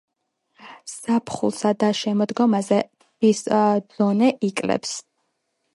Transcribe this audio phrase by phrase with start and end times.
[0.93, 4.99] ზაფხულსა და შემოდგომაზე ტბის დონე იკლებს.